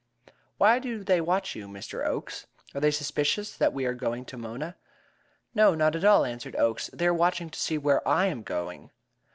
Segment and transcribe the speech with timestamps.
[0.57, 2.03] "Why do they watch you, Mr.
[2.03, 2.47] Oakes?
[2.73, 4.75] Are they suspicious that we are going to Mona?"
[5.53, 6.89] "No, not at all," answered Oakes.
[6.91, 8.89] "They are watching to see where I am going.